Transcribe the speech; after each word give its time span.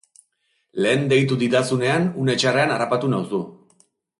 Lehen 0.85 1.03
deitu 1.11 1.37
didazunean 1.43 2.09
une 2.25 2.39
txarrean 2.41 2.75
harrapatu 2.77 3.13
nauzu. 3.17 3.47